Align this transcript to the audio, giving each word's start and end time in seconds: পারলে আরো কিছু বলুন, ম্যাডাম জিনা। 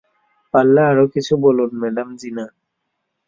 পারলে 0.53 0.81
আরো 0.91 1.05
কিছু 1.13 1.33
বলুন, 1.45 1.69
ম্যাডাম 1.81 2.09
জিনা। 2.21 2.45